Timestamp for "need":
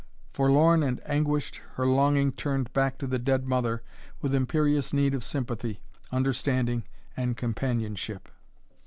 4.93-5.13